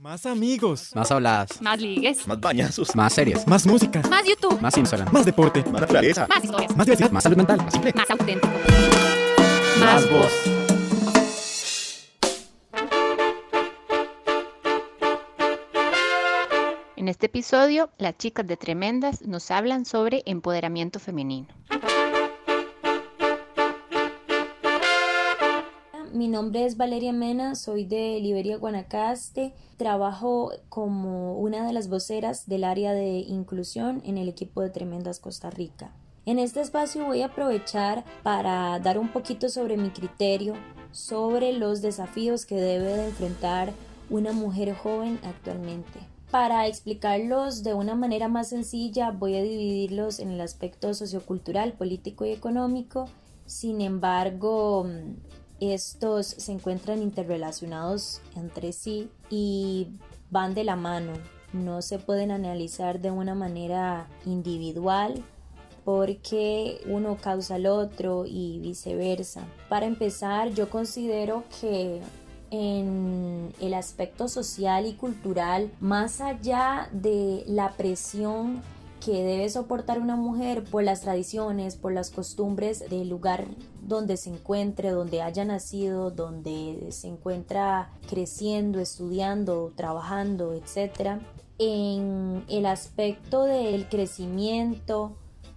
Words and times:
Más 0.00 0.24
amigos. 0.24 0.92
Más 0.94 1.10
habladas. 1.10 1.60
Más 1.60 1.78
ligues. 1.78 2.26
Más 2.26 2.40
bañazos. 2.40 2.96
Más 2.96 3.12
series. 3.12 3.46
Más 3.46 3.66
música. 3.66 4.00
Más 4.08 4.24
YouTube. 4.26 4.58
Más 4.58 4.74
Instagram. 4.78 5.12
Más 5.12 5.26
deporte. 5.26 5.62
Más 5.64 5.82
naturaleza. 5.82 6.26
Más 6.26 6.42
historias. 6.42 6.74
Más 6.74 6.86
diversidad. 6.86 7.10
Más 7.10 7.22
salud 7.22 7.36
mental. 7.36 7.58
Más 7.58 7.72
simple. 7.74 7.92
Más 7.94 8.10
auténtico. 8.10 8.48
Más 9.78 10.10
voz. 10.10 10.32
En 16.96 17.08
este 17.08 17.26
episodio, 17.26 17.90
las 17.98 18.16
chicas 18.16 18.46
de 18.46 18.56
Tremendas 18.56 19.20
nos 19.20 19.50
hablan 19.50 19.84
sobre 19.84 20.22
empoderamiento 20.24 20.98
femenino. 20.98 21.48
Mi 26.20 26.28
nombre 26.28 26.66
es 26.66 26.76
Valeria 26.76 27.14
Mena, 27.14 27.54
soy 27.54 27.86
de 27.86 28.20
Liberia, 28.20 28.58
Guanacaste. 28.58 29.54
Trabajo 29.78 30.52
como 30.68 31.38
una 31.38 31.66
de 31.66 31.72
las 31.72 31.88
voceras 31.88 32.46
del 32.46 32.64
área 32.64 32.92
de 32.92 33.20
inclusión 33.20 34.02
en 34.04 34.18
el 34.18 34.28
equipo 34.28 34.60
de 34.60 34.68
Tremendas 34.68 35.18
Costa 35.18 35.48
Rica. 35.48 35.94
En 36.26 36.38
este 36.38 36.60
espacio 36.60 37.06
voy 37.06 37.22
a 37.22 37.28
aprovechar 37.28 38.04
para 38.22 38.78
dar 38.80 38.98
un 38.98 39.08
poquito 39.08 39.48
sobre 39.48 39.78
mi 39.78 39.88
criterio, 39.88 40.52
sobre 40.92 41.54
los 41.54 41.80
desafíos 41.80 42.44
que 42.44 42.56
debe 42.56 42.96
de 42.96 43.06
enfrentar 43.06 43.72
una 44.10 44.32
mujer 44.32 44.74
joven 44.74 45.18
actualmente. 45.22 46.00
Para 46.30 46.66
explicarlos 46.66 47.62
de 47.62 47.72
una 47.72 47.94
manera 47.94 48.28
más 48.28 48.50
sencilla, 48.50 49.10
voy 49.10 49.36
a 49.36 49.42
dividirlos 49.42 50.18
en 50.18 50.32
el 50.32 50.42
aspecto 50.42 50.92
sociocultural, 50.92 51.72
político 51.72 52.26
y 52.26 52.32
económico. 52.32 53.08
Sin 53.46 53.80
embargo, 53.80 54.86
estos 55.60 56.26
se 56.26 56.52
encuentran 56.52 57.02
interrelacionados 57.02 58.20
entre 58.34 58.72
sí 58.72 59.10
y 59.28 59.88
van 60.30 60.54
de 60.54 60.64
la 60.64 60.76
mano. 60.76 61.12
No 61.52 61.82
se 61.82 61.98
pueden 61.98 62.30
analizar 62.30 63.00
de 63.00 63.10
una 63.10 63.34
manera 63.34 64.08
individual 64.24 65.22
porque 65.84 66.80
uno 66.86 67.16
causa 67.20 67.56
al 67.56 67.66
otro 67.66 68.24
y 68.26 68.58
viceversa. 68.60 69.44
Para 69.68 69.86
empezar, 69.86 70.50
yo 70.50 70.70
considero 70.70 71.44
que 71.60 72.00
en 72.50 73.52
el 73.60 73.74
aspecto 73.74 74.28
social 74.28 74.86
y 74.86 74.94
cultural, 74.94 75.70
más 75.80 76.20
allá 76.20 76.88
de 76.92 77.44
la 77.46 77.72
presión 77.72 78.62
que 79.00 79.24
debe 79.24 79.48
soportar 79.48 79.98
una 79.98 80.16
mujer 80.16 80.62
por 80.64 80.84
las 80.84 81.00
tradiciones, 81.00 81.76
por 81.76 81.92
las 81.92 82.10
costumbres 82.10 82.88
del 82.90 83.08
lugar 83.08 83.46
donde 83.82 84.16
se 84.16 84.30
encuentre, 84.30 84.90
donde 84.90 85.22
haya 85.22 85.44
nacido, 85.44 86.10
donde 86.10 86.88
se 86.90 87.08
encuentra 87.08 87.90
creciendo, 88.08 88.78
estudiando, 88.78 89.72
trabajando, 89.74 90.52
etc. 90.52 91.20
En 91.58 92.44
el 92.48 92.66
aspecto 92.66 93.44
del 93.44 93.88
crecimiento, 93.88 95.16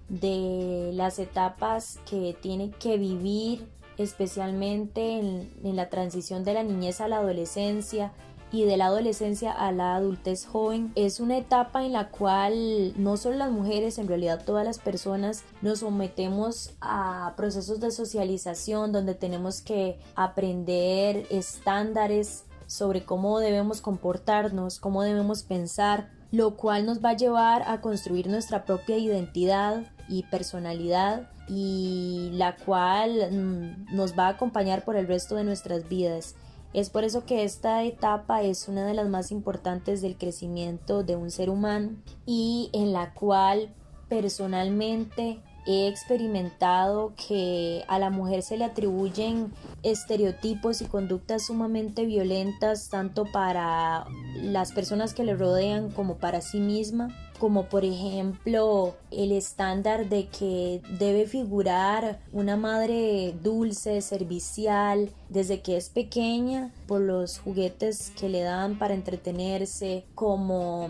de 0.09 0.91
las 0.93 1.19
etapas 1.19 1.99
que 2.09 2.35
tiene 2.41 2.71
que 2.71 2.97
vivir, 2.97 3.67
especialmente 3.97 5.19
en, 5.19 5.51
en 5.63 5.75
la 5.75 5.89
transición 5.89 6.43
de 6.43 6.53
la 6.53 6.63
niñez 6.63 7.01
a 7.01 7.07
la 7.07 7.17
adolescencia, 7.17 8.11
y 8.53 8.65
de 8.65 8.77
la 8.77 8.85
adolescencia 8.85 9.51
a 9.51 9.71
la 9.71 9.95
adultez 9.95 10.45
joven 10.45 10.91
es 10.95 11.19
una 11.19 11.37
etapa 11.37 11.83
en 11.83 11.91
la 11.91 12.09
cual 12.09 12.93
no 13.01 13.17
solo 13.17 13.35
las 13.35 13.51
mujeres, 13.51 13.97
en 13.97 14.07
realidad 14.07 14.45
todas 14.45 14.63
las 14.63 14.77
personas 14.77 15.43
nos 15.63 15.79
sometemos 15.79 16.71
a 16.79 17.33
procesos 17.35 17.79
de 17.79 17.89
socialización 17.89 18.91
donde 18.91 19.15
tenemos 19.15 19.61
que 19.61 19.97
aprender 20.15 21.25
estándares 21.31 22.45
sobre 22.67 23.03
cómo 23.03 23.39
debemos 23.39 23.81
comportarnos, 23.81 24.79
cómo 24.79 25.01
debemos 25.01 25.41
pensar, 25.41 26.11
lo 26.31 26.55
cual 26.55 26.85
nos 26.85 27.03
va 27.03 27.09
a 27.09 27.17
llevar 27.17 27.63
a 27.63 27.81
construir 27.81 28.27
nuestra 28.27 28.65
propia 28.65 28.97
identidad 28.97 29.83
y 30.07 30.23
personalidad 30.23 31.27
y 31.47 32.29
la 32.33 32.55
cual 32.55 33.31
mm, 33.31 33.95
nos 33.95 34.17
va 34.17 34.27
a 34.27 34.29
acompañar 34.29 34.85
por 34.85 34.95
el 34.95 35.07
resto 35.07 35.35
de 35.35 35.43
nuestras 35.43 35.89
vidas. 35.89 36.35
Es 36.73 36.89
por 36.89 37.03
eso 37.03 37.25
que 37.25 37.43
esta 37.43 37.83
etapa 37.83 38.41
es 38.41 38.67
una 38.67 38.85
de 38.85 38.95
las 38.95 39.07
más 39.07 39.31
importantes 39.31 40.01
del 40.01 40.17
crecimiento 40.17 41.03
de 41.03 41.15
un 41.15 41.29
ser 41.29 41.49
humano 41.49 41.91
y 42.25 42.69
en 42.73 42.93
la 42.93 43.13
cual 43.13 43.73
personalmente 44.09 45.39
he 45.65 45.87
experimentado 45.87 47.13
que 47.15 47.83
a 47.87 47.99
la 47.99 48.09
mujer 48.09 48.41
se 48.41 48.57
le 48.57 48.65
atribuyen 48.65 49.53
estereotipos 49.81 50.81
y 50.81 50.85
conductas 50.85 51.45
sumamente 51.45 52.05
violentas 52.05 52.89
tanto 52.89 53.25
para 53.31 54.05
las 54.41 54.73
personas 54.73 55.13
que 55.13 55.23
le 55.23 55.35
rodean 55.35 55.89
como 55.91 56.17
para 56.17 56.41
sí 56.41 56.59
misma 56.59 57.15
como 57.39 57.65
por 57.65 57.85
ejemplo 57.85 58.95
el 59.11 59.31
estándar 59.31 60.09
de 60.09 60.27
que 60.27 60.81
debe 60.99 61.25
figurar 61.25 62.19
una 62.31 62.57
madre 62.57 63.33
dulce, 63.41 64.01
servicial, 64.01 65.09
desde 65.29 65.61
que 65.61 65.77
es 65.77 65.89
pequeña, 65.89 66.71
por 66.87 67.01
los 67.01 67.39
juguetes 67.39 68.11
que 68.17 68.29
le 68.29 68.41
dan 68.41 68.77
para 68.77 68.93
entretenerse, 68.93 70.05
como 70.15 70.89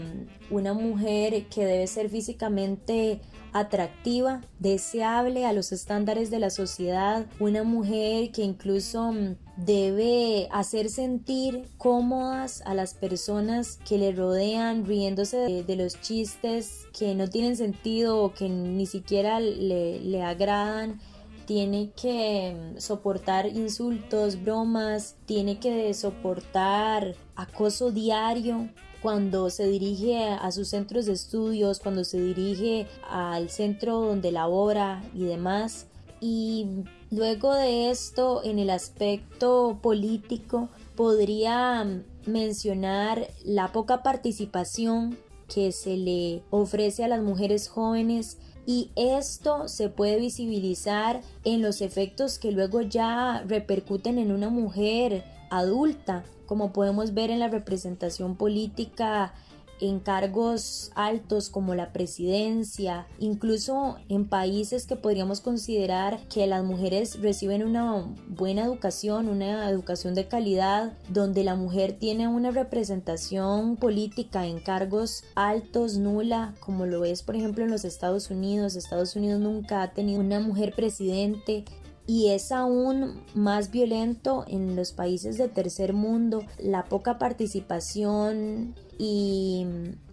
una 0.50 0.74
mujer 0.74 1.46
que 1.48 1.66
debe 1.66 1.88
ser 1.88 2.10
físicamente 2.10 3.22
atractiva, 3.54 4.42
deseable 4.60 5.46
a 5.46 5.54
los 5.54 5.72
estándares 5.72 6.30
de 6.32 6.40
la 6.40 6.50
sociedad, 6.50 7.26
una 7.40 7.64
mujer 7.64 8.32
que 8.32 8.42
incluso 8.42 9.12
mm, 9.12 9.36
debe 9.58 10.50
hacer 10.52 10.90
sentir 10.90 11.70
cómodas 11.78 12.64
a 12.66 12.74
las 12.74 12.96
personas 12.96 13.80
que 13.88 13.98
le 13.98 14.12
rodean, 14.12 14.86
riéndose 14.86 15.38
de, 15.64 15.76
los 15.76 16.02
chistes 16.02 16.88
que 16.98 17.14
no 17.16 17.28
tienen 17.28 17.56
sentido 17.56 18.22
o 18.22 18.34
que 18.34 18.50
ni 18.50 18.88
siquiera 18.88 19.40
le, 19.40 20.00
le 20.00 20.24
agradan. 20.24 21.00
Tiene 21.46 21.92
que 21.92 22.56
mm, 22.56 22.80
soportar 22.80 23.46
insultos, 23.46 24.44
bromas, 24.44 25.16
tiene 25.26 25.60
que 25.60 25.94
soportar 25.94 27.16
acoso 27.36 27.92
diario, 27.92 28.70
cuando 29.04 29.50
se 29.50 29.68
dirige 29.68 30.30
a 30.30 30.50
sus 30.54 30.70
centros 30.70 31.06
de 31.06 31.14
estudios, 31.14 31.80
cuando 31.80 32.06
se 32.06 32.22
dirige 32.22 32.88
al 33.10 33.50
centro 33.50 34.00
donde 34.00 34.32
labora 34.32 35.04
y 35.14 35.26
demás. 35.26 35.88
Y 36.22 36.68
luego 37.12 37.54
de 37.54 37.92
esto, 37.92 38.42
en 38.46 38.60
el 38.60 38.70
aspecto 38.70 39.78
político, 39.82 40.70
podría 40.96 41.86
mencionar 42.26 43.28
la 43.44 43.74
poca 43.74 44.02
participación 44.04 45.18
que 45.54 45.74
se 45.74 45.98
le 45.98 46.42
ofrece 46.50 47.04
a 47.04 47.10
las 47.10 47.22
mujeres 47.22 47.68
jóvenes 47.68 48.38
y 48.66 48.92
esto 48.96 49.68
se 49.68 49.90
puede 49.90 50.18
visibilizar 50.18 51.20
en 51.44 51.62
los 51.62 51.82
efectos 51.82 52.40
que 52.40 52.54
luego 52.54 52.82
ya 52.82 53.44
repercuten 53.46 54.18
en 54.18 54.32
una 54.32 54.50
mujer 54.50 55.26
adulta 55.50 56.24
como 56.54 56.72
podemos 56.72 57.16
ver 57.16 57.32
en 57.32 57.40
la 57.40 57.48
representación 57.48 58.36
política 58.36 59.34
en 59.82 60.00
cargos 60.00 60.92
altos 60.94 61.50
como 61.50 61.74
la 61.74 61.92
presidencia, 61.92 63.08
incluso 63.18 63.98
en 64.08 64.30
países 64.30 64.86
que 64.86 64.96
podríamos 64.96 65.42
considerar 65.42 66.20
que 66.32 66.46
las 66.46 66.64
mujeres 66.64 67.20
reciben 67.22 67.64
una 67.64 68.06
buena 68.28 68.66
educación, 68.66 69.30
una 69.30 69.68
educación 69.68 70.14
de 70.14 70.28
calidad, 70.28 70.94
donde 71.10 71.44
la 71.44 71.56
mujer 71.56 71.94
tiene 71.94 72.28
una 72.28 72.52
representación 72.52 73.76
política 73.76 74.46
en 74.46 74.60
cargos 74.60 75.24
altos, 75.34 75.98
nula, 75.98 76.54
como 76.60 76.86
lo 76.86 77.04
es 77.04 77.24
por 77.24 77.36
ejemplo 77.36 77.64
en 77.64 77.72
los 77.72 77.84
Estados 77.84 78.30
Unidos. 78.30 78.76
Estados 78.76 79.16
Unidos 79.16 79.42
nunca 79.42 79.82
ha 79.82 79.92
tenido 79.92 80.20
una 80.20 80.40
mujer 80.40 80.76
presidente, 80.76 81.66
y 82.06 82.30
es 82.30 82.52
aún 82.52 83.22
más 83.34 83.72
violento 83.72 84.46
en 84.48 84.76
los 84.76 84.92
países 84.92 85.38
de 85.38 85.48
tercer 85.48 85.94
mundo. 85.94 86.44
La 86.60 86.86
poca 86.86 87.18
participación 87.18 88.76
y 88.98 89.66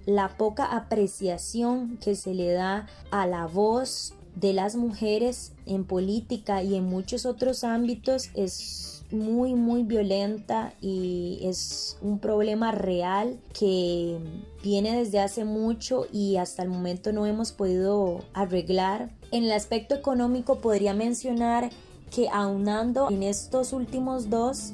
la 0.07 0.37
poca 0.37 0.77
apreciación 0.77 1.99
que 1.99 2.15
se 2.15 2.35
le 2.35 2.53
da 2.53 2.87
a 3.11 3.27
la 3.27 3.47
voz 3.47 4.15
de 4.37 4.53
las 4.53 4.77
mujeres 4.77 5.53
en 5.67 5.85
política 5.85 6.63
y 6.63 6.77
en 6.77 6.85
muchos 6.85 7.27
otros 7.27 7.65
ámbitos 7.65 8.31
es 8.35 9.00
muy 9.13 9.55
muy 9.55 9.83
violenta 9.83 10.73
y 10.81 11.41
es 11.43 11.99
un 12.01 12.19
problema 12.19 12.73
real 12.73 13.39
que 13.59 14.19
viene 14.63 14.97
desde 14.97 15.21
hace 15.21 15.45
mucho 15.45 16.07
y 16.13 16.37
hasta 16.37 16.63
el 16.63 16.69
momento 16.69 17.13
no 17.13 17.27
hemos 17.27 17.53
podido 17.53 18.21
arreglar. 18.33 19.11
En 19.31 19.45
el 19.45 19.53
aspecto 19.53 19.95
económico 19.95 20.61
podría 20.61 20.95
mencionar 20.95 21.71
que 22.11 22.29
aunando 22.29 23.09
en 23.11 23.23
estos 23.23 23.73
últimos 23.73 24.31
dos, 24.31 24.73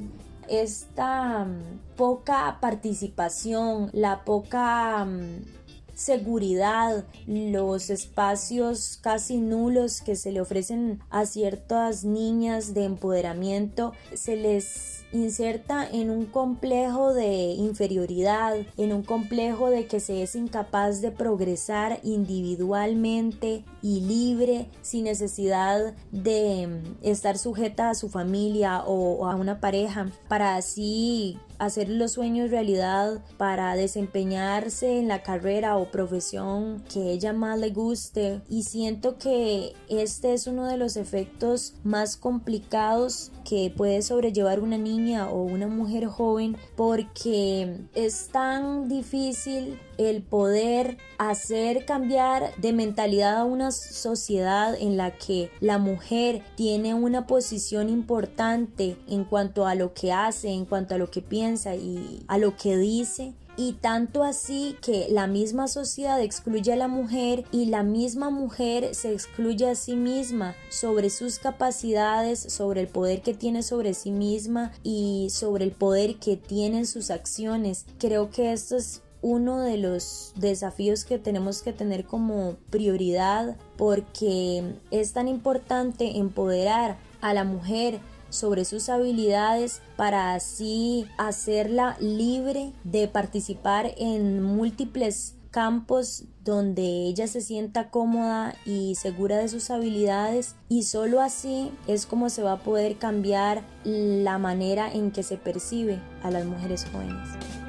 esta 0.49 1.45
mm, 1.45 1.97
poca 1.97 2.59
participación, 2.61 3.91
la 3.93 4.25
poca 4.25 5.05
mm, 5.05 5.66
seguridad, 5.97 7.07
los 7.27 7.91
espacios 7.91 8.99
casi 9.03 9.39
nulos 9.39 10.03
que 10.03 10.15
se 10.15 10.31
le 10.31 10.41
ofrecen 10.41 11.01
a 11.11 11.25
ciertas 11.25 12.05
niñas 12.05 12.75
de 12.75 12.85
empoderamiento, 12.85 13.93
se 14.15 14.37
les 14.37 15.05
inserta 15.13 15.89
en 15.89 16.11
un 16.11 16.27
complejo 16.27 17.15
de 17.15 17.55
inferioridad, 17.55 18.57
en 18.77 18.93
un 18.93 19.03
complejo 19.03 19.71
de 19.71 19.87
que 19.87 20.01
se 20.01 20.23
es 20.23 20.37
incapaz 20.37 21.01
de 21.01 21.11
progresar 21.11 22.01
individualmente 22.03 23.65
y 23.87 24.01
libre 24.01 24.69
sin 24.83 25.05
necesidad 25.05 25.95
de 26.11 26.67
mm, 26.67 27.07
estar 27.07 27.39
sujeta 27.39 27.91
a 27.91 27.95
su 27.95 28.09
familia 28.09 28.83
o 28.85 29.29
a 29.29 29.37
una 29.37 29.61
pareja 29.61 30.11
para 30.27 30.57
así 30.57 31.39
hacer 31.59 31.89
los 31.89 32.13
sueños 32.13 32.51
realidad, 32.51 33.23
para 33.39 33.77
desempeñarse 33.77 34.99
en 34.99 35.07
la 35.07 35.23
carrera 35.23 35.77
o 35.77 35.91
profesión 35.91 36.83
que 36.93 37.13
ella 37.13 37.33
más 37.33 37.59
le 37.59 37.71
guste. 37.71 38.43
Y 38.49 38.65
siento 38.65 39.19
que 39.19 39.73
este 39.89 40.35
es 40.35 40.47
uno 40.47 40.67
de 40.67 40.77
los 40.77 40.97
efectos 40.97 41.75
más 41.85 42.17
complicados 42.17 43.33
que 43.49 43.73
puede 43.75 44.03
sobrellevar 44.03 44.61
una 44.61 44.79
niña 44.79 45.31
o 45.31 45.43
una 45.45 45.69
mujer 45.69 46.07
joven 46.07 46.57
porque 46.77 47.79
es 47.95 48.29
tan 48.29 48.89
difícil 48.89 49.79
el 49.99 50.23
poder 50.23 50.99
hacer 51.19 51.85
cambiar 51.85 52.55
de 52.57 52.73
mentalidad 52.73 53.37
a 53.39 53.45
una 53.45 53.71
sociedad 53.71 54.75
en 54.79 54.97
la 54.97 55.13
que 55.13 55.51
la 55.61 55.79
mujer 55.79 56.43
tiene 56.57 56.95
una 56.95 57.27
posición 57.27 57.89
importante 57.89 58.97
en 59.09 59.25
cuanto 59.25 59.67
a 59.67 59.75
lo 59.75 59.95
que 59.95 60.13
hace, 60.13 60.51
en 60.51 60.65
cuanto 60.65 60.95
a 60.95 60.99
lo 60.99 61.11
que 61.11 61.23
piensa 61.23 61.75
y 61.75 62.23
a 62.29 62.39
lo 62.39 62.57
que 62.57 62.77
dice 62.77 63.35
y 63.57 63.73
tanto 63.75 64.23
así 64.23 64.77
que 64.83 65.07
la 65.11 65.27
misma 65.27 65.69
sociedad 65.69 66.21
excluye 66.21 66.73
a 66.73 66.77
la 66.77 66.89
mujer 66.89 67.45
y 67.51 67.67
la 67.67 67.83
misma 67.83 68.31
mujer 68.31 68.95
se 68.95 69.13
excluye 69.13 69.69
a 69.69 69.75
sí 69.75 69.97
misma 69.97 70.55
sobre 70.69 71.11
sus 71.11 71.39
capacidades, 71.39 72.41
sobre 72.41 72.83
el 72.83 72.89
poder 72.89 73.23
que 73.23 73.35
tiene 73.35 73.63
sobre 73.63 73.95
sí 73.95 74.11
misma 74.11 74.73
y 74.83 75.29
sobre 75.31 75.65
el 75.65 75.73
poder 75.73 76.17
que 76.17 76.37
tienen 76.37 76.87
sus 76.87 77.11
acciones. 77.11 77.87
Creo 77.99 78.31
que 78.31 78.53
esto 78.53 78.77
es 78.77 79.03
uno 79.27 79.59
de 79.59 79.77
los 79.77 80.33
desafíos 80.37 81.05
que 81.05 81.19
tenemos 81.19 81.61
que 81.61 81.73
tener 81.73 82.05
como 82.05 82.55
prioridad 82.71 83.57
porque 83.77 84.63
es 84.93 85.15
tan 85.15 85.27
importante 85.27 86.19
empoderar 86.19 86.97
a 87.21 87.35
la 87.35 87.43
mujer 87.43 87.99
sobre 88.31 88.65
sus 88.65 88.89
habilidades 88.89 89.83
para 89.97 90.35
así 90.35 91.09
hacerla 91.19 91.97
libre 91.99 92.73
de 92.85 93.09
participar 93.09 93.95
en 93.97 94.45
múltiples 94.45 95.35
campos 95.51 96.23
donde 96.45 96.83
ella 96.83 97.27
se 97.27 97.41
sienta 97.41 97.91
cómoda 97.91 98.55
y 98.65 98.95
segura 98.95 99.39
de 99.39 99.49
sus 99.49 99.71
habilidades 99.71 100.55
y 100.69 100.85
solo 100.85 101.21
así 101.21 101.73
es 101.89 102.07
como 102.07 102.31
se 102.31 102.45
va 102.45 102.53
a 102.53 102.63
poder 102.63 102.97
cambiar 102.97 103.65
la 103.83 104.39
manera 104.39 104.93
en 104.93 105.11
que 105.11 105.25
se 105.25 105.37
percibe 105.37 106.01
a 106.23 106.31
las 106.31 106.45
mujeres 106.45 106.87
jóvenes. 106.93 107.66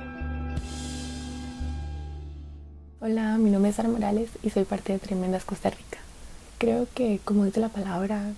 Hola, 3.00 3.38
mi 3.38 3.52
nombre 3.52 3.70
es 3.70 3.76
Sara 3.76 3.90
Morales 3.90 4.32
y 4.42 4.50
soy 4.50 4.64
parte 4.64 4.92
de 4.92 4.98
Tremendas 4.98 5.46
Costa 5.46 5.70
Rica. 5.70 6.00
Creo 6.58 6.88
que, 6.96 7.20
como 7.24 7.46
dice 7.46 7.60
la 7.60 7.70
palabra, 7.70 8.32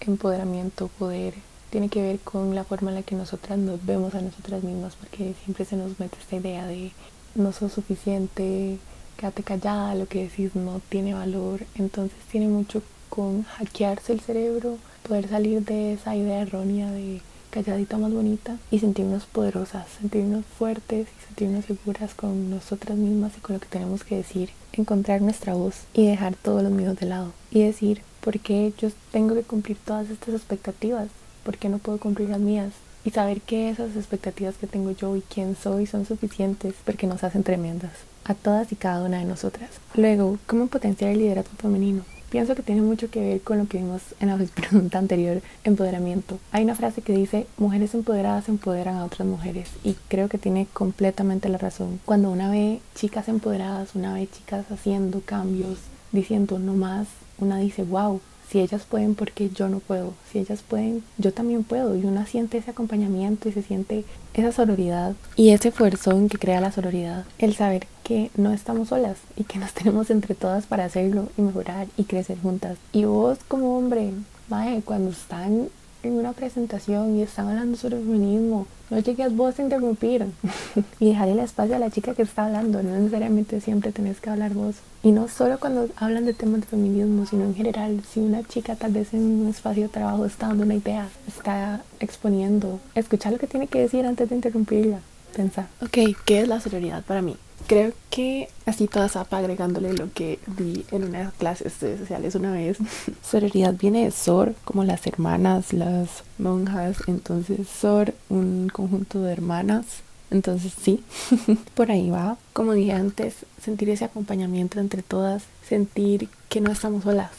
empoderamiento, 0.00 0.88
poder, 0.88 1.34
tiene 1.70 1.88
que 1.88 2.02
ver 2.02 2.18
con 2.18 2.56
la 2.56 2.64
forma 2.64 2.90
en 2.90 2.96
la 2.96 3.02
que 3.04 3.14
nosotras 3.14 3.56
nos 3.56 3.86
vemos 3.86 4.16
a 4.16 4.20
nosotras 4.20 4.64
mismas, 4.64 4.96
porque 4.96 5.34
siempre 5.44 5.64
se 5.64 5.76
nos 5.76 6.00
mete 6.00 6.18
esta 6.18 6.34
idea 6.34 6.66
de 6.66 6.90
no 7.36 7.52
sos 7.52 7.72
suficiente, 7.72 8.78
quédate 9.16 9.44
callada, 9.44 9.94
lo 9.94 10.06
que 10.06 10.24
decís 10.24 10.56
no 10.56 10.80
tiene 10.88 11.14
valor. 11.14 11.60
Entonces 11.76 12.18
tiene 12.32 12.48
mucho 12.48 12.82
con 13.10 13.44
hackearse 13.44 14.12
el 14.12 14.18
cerebro, 14.18 14.78
poder 15.06 15.28
salir 15.28 15.64
de 15.64 15.92
esa 15.92 16.16
idea 16.16 16.40
errónea 16.40 16.90
de 16.90 17.22
calladita 17.50 17.98
más 17.98 18.12
bonita 18.12 18.56
y 18.70 18.78
sentirnos 18.78 19.24
poderosas, 19.24 19.86
sentirnos 20.00 20.44
fuertes 20.46 21.08
y 21.08 21.26
sentirnos 21.26 21.64
seguras 21.64 22.14
con 22.14 22.50
nosotras 22.50 22.96
mismas 22.96 23.32
y 23.36 23.40
con 23.40 23.54
lo 23.54 23.60
que 23.60 23.68
tenemos 23.68 24.04
que 24.04 24.16
decir, 24.16 24.50
encontrar 24.72 25.20
nuestra 25.20 25.54
voz 25.54 25.82
y 25.92 26.06
dejar 26.06 26.34
todos 26.36 26.62
los 26.62 26.72
miedos 26.72 26.98
de 26.98 27.06
lado 27.06 27.32
y 27.50 27.62
decir, 27.62 28.02
¿por 28.20 28.38
qué 28.38 28.72
yo 28.78 28.90
tengo 29.12 29.34
que 29.34 29.42
cumplir 29.42 29.76
todas 29.84 30.08
estas 30.10 30.34
expectativas? 30.34 31.08
¿por 31.44 31.58
qué 31.58 31.68
no 31.68 31.78
puedo 31.78 31.98
cumplir 31.98 32.28
las 32.28 32.40
mías? 32.40 32.72
Y 33.04 33.10
saber 33.10 33.40
que 33.40 33.70
esas 33.70 33.96
expectativas 33.96 34.56
que 34.56 34.66
tengo 34.66 34.90
yo 34.90 35.16
y 35.16 35.22
quién 35.22 35.56
soy 35.56 35.86
son 35.86 36.04
suficientes 36.04 36.74
porque 36.84 37.06
nos 37.06 37.24
hacen 37.24 37.42
tremendas, 37.42 37.92
a 38.24 38.34
todas 38.34 38.70
y 38.72 38.76
cada 38.76 39.04
una 39.04 39.18
de 39.18 39.24
nosotras. 39.24 39.70
Luego, 39.94 40.38
¿cómo 40.46 40.66
potenciar 40.66 41.10
el 41.12 41.18
liderazgo 41.18 41.52
femenino? 41.56 42.04
Pienso 42.30 42.54
que 42.54 42.62
tiene 42.62 42.80
mucho 42.80 43.10
que 43.10 43.20
ver 43.20 43.40
con 43.40 43.58
lo 43.58 43.66
que 43.66 43.78
vimos 43.78 44.02
en 44.20 44.28
la 44.28 44.36
pregunta 44.54 44.98
anterior, 44.98 45.42
empoderamiento. 45.64 46.38
Hay 46.52 46.62
una 46.62 46.76
frase 46.76 47.02
que 47.02 47.12
dice, 47.12 47.46
mujeres 47.58 47.92
empoderadas 47.92 48.48
empoderan 48.48 48.96
a 48.96 49.04
otras 49.04 49.26
mujeres 49.26 49.68
y 49.82 49.96
creo 50.08 50.28
que 50.28 50.38
tiene 50.38 50.66
completamente 50.72 51.48
la 51.48 51.58
razón. 51.58 52.00
Cuando 52.04 52.30
una 52.30 52.48
ve 52.48 52.80
chicas 52.94 53.28
empoderadas, 53.28 53.94
una 53.94 54.14
ve 54.14 54.28
chicas 54.30 54.70
haciendo 54.70 55.20
cambios, 55.20 55.78
diciendo 56.12 56.58
no 56.60 56.74
más, 56.74 57.08
una 57.38 57.58
dice, 57.58 57.82
wow, 57.82 58.20
si 58.50 58.60
ellas 58.60 58.82
pueden, 58.88 59.14
porque 59.14 59.50
yo 59.50 59.68
no 59.68 59.78
puedo? 59.78 60.12
Si 60.30 60.38
ellas 60.38 60.62
pueden, 60.62 61.04
yo 61.18 61.32
también 61.32 61.62
puedo. 61.62 61.96
Y 61.96 62.04
una 62.04 62.26
siente 62.26 62.58
ese 62.58 62.72
acompañamiento 62.72 63.48
y 63.48 63.52
se 63.52 63.62
siente 63.62 64.04
esa 64.34 64.50
sororidad 64.50 65.14
y 65.36 65.50
ese 65.50 65.68
esfuerzo 65.68 66.10
en 66.12 66.28
que 66.28 66.38
crea 66.38 66.60
la 66.60 66.72
sororidad. 66.72 67.24
El 67.38 67.54
saber 67.54 67.86
que 68.10 68.28
no 68.34 68.52
estamos 68.52 68.88
solas 68.88 69.18
y 69.36 69.44
que 69.44 69.60
nos 69.60 69.72
tenemos 69.78 70.10
entre 70.10 70.34
todas 70.34 70.66
para 70.66 70.84
hacerlo 70.84 71.28
y 71.38 71.42
mejorar 71.42 71.86
y 71.96 72.02
crecer 72.02 72.40
juntas. 72.40 72.76
Y 72.92 73.04
vos 73.04 73.38
como 73.46 73.78
hombre, 73.78 74.10
mae, 74.48 74.82
cuando 74.82 75.12
están 75.12 75.68
en 76.02 76.12
una 76.14 76.32
presentación 76.32 77.16
y 77.16 77.22
están 77.22 77.46
hablando 77.46 77.76
sobre 77.76 77.98
feminismo, 77.98 78.66
no 78.90 78.98
llegues 78.98 79.36
vos 79.36 79.56
a 79.56 79.62
interrumpir 79.62 80.26
y 80.98 81.10
dejarle 81.10 81.34
el 81.34 81.38
espacio 81.38 81.76
a 81.76 81.78
la 81.78 81.88
chica 81.90 82.14
que 82.16 82.22
está 82.22 82.46
hablando, 82.46 82.82
no 82.82 82.90
necesariamente 82.98 83.60
siempre 83.60 83.92
tenés 83.92 84.20
que 84.20 84.30
hablar 84.30 84.54
vos. 84.54 84.74
Y 85.04 85.12
no 85.12 85.28
solo 85.28 85.60
cuando 85.60 85.88
hablan 85.94 86.26
de 86.26 86.34
temas 86.34 86.62
de 86.62 86.66
feminismo, 86.66 87.26
sino 87.26 87.44
en 87.44 87.54
general, 87.54 88.02
si 88.12 88.18
una 88.18 88.42
chica 88.42 88.74
tal 88.74 88.90
vez 88.90 89.14
en 89.14 89.22
un 89.22 89.48
espacio 89.50 89.84
de 89.84 89.88
trabajo 89.88 90.26
está 90.26 90.48
dando 90.48 90.64
una 90.64 90.74
idea, 90.74 91.08
está 91.28 91.82
exponiendo, 92.00 92.80
escuchar 92.96 93.30
lo 93.30 93.38
que 93.38 93.46
tiene 93.46 93.68
que 93.68 93.82
decir 93.82 94.04
antes 94.04 94.28
de 94.28 94.34
interrumpirla, 94.34 94.98
pensar. 95.36 95.68
Ok, 95.80 96.16
¿qué 96.24 96.40
es 96.40 96.48
la 96.48 96.60
sororidad 96.60 97.04
para 97.04 97.22
mí? 97.22 97.36
Creo 97.70 97.92
que 98.10 98.48
así 98.66 98.88
toda 98.88 99.08
zapa 99.08 99.38
agregándole 99.38 99.92
lo 99.92 100.12
que 100.12 100.40
vi 100.58 100.84
en 100.90 101.04
una 101.04 101.30
clase 101.38 101.70
sociales 101.70 102.34
una 102.34 102.50
vez. 102.50 102.78
Sororidad 103.22 103.74
viene 103.74 104.06
de 104.06 104.10
Sor, 104.10 104.56
como 104.64 104.82
las 104.82 105.06
hermanas, 105.06 105.72
las 105.72 106.24
monjas. 106.36 106.96
Entonces, 107.06 107.68
Sor, 107.68 108.12
un 108.28 108.70
conjunto 108.72 109.22
de 109.22 109.32
hermanas. 109.32 109.86
Entonces, 110.32 110.72
sí, 110.82 111.04
por 111.74 111.92
ahí 111.92 112.10
va. 112.10 112.38
Como 112.54 112.72
dije 112.72 112.90
antes, 112.90 113.36
sentir 113.62 113.88
ese 113.90 114.04
acompañamiento 114.04 114.80
entre 114.80 115.04
todas, 115.04 115.44
sentir 115.64 116.28
que 116.48 116.60
no 116.60 116.72
estamos 116.72 117.04
solas, 117.04 117.30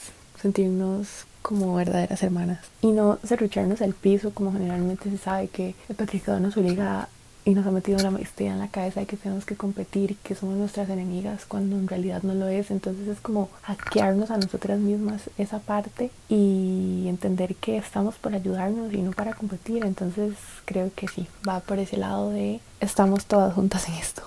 sentirnos 0.42 1.26
como 1.42 1.76
verdaderas 1.76 2.24
hermanas 2.24 2.60
y 2.82 2.92
no 2.92 3.20
cerrucharnos 3.26 3.82
al 3.82 3.96
piso 3.96 4.32
como 4.32 4.54
generalmente 4.54 5.10
se 5.10 5.18
sabe 5.18 5.50
que 5.50 5.76
el 5.90 5.96
patriarcado 5.98 6.40
nos 6.40 6.56
obliga 6.56 7.10
y 7.44 7.56
nos 7.56 7.66
ha 7.66 7.72
metido 7.72 7.98
la 8.00 8.12
maestría 8.12 8.52
en 8.52 8.60
la 8.60 8.68
cabeza 8.68 9.00
de 9.00 9.06
que 9.08 9.18
tenemos 9.18 9.46
que 9.46 9.56
competir, 9.56 10.18
que 10.18 10.36
somos 10.36 10.56
nuestras 10.58 10.90
enemigas, 10.90 11.46
cuando 11.46 11.76
en 11.76 11.88
realidad 11.88 12.22
no 12.24 12.34
lo 12.34 12.48
es. 12.48 12.70
Entonces 12.70 13.08
es 13.08 13.20
como 13.20 13.50
hackearnos 13.64 14.30
a 14.30 14.38
nosotras 14.38 14.80
mismas 14.80 15.24
esa 15.38 15.60
parte 15.60 16.12
y 16.30 17.06
entender 17.08 17.56
que 17.56 17.78
estamos 17.78 18.16
por 18.16 18.36
ayudarnos 18.36 18.94
y 18.94 19.02
no 19.02 19.12
para 19.12 19.34
competir. 19.34 19.86
Entonces 19.86 20.36
creo 20.66 20.92
que 20.96 21.08
sí, 21.08 21.28
va 21.48 21.62
por 21.62 21.80
ese 21.80 21.98
lado 21.98 22.30
de 22.30 22.60
estamos 22.80 23.26
todas 23.26 23.54
juntas 23.54 23.88
en 23.88 23.96
esto. 23.96 24.24